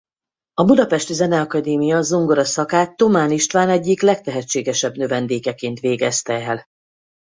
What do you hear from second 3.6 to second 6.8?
egyik legtehetségesebb növendékeként végezte el.